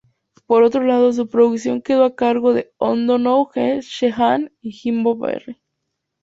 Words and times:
Por 0.47 0.63
otro 0.63 0.81
lado, 0.83 1.13
su 1.13 1.27
producción 1.29 1.83
quedó 1.83 2.05
a 2.05 2.15
cargo 2.15 2.53
de 2.55 2.71
O'Donoghue, 2.77 3.81
Sheehan 3.81 4.51
y 4.59 4.71
Jimbo 4.71 5.15
Barry. 5.15 5.61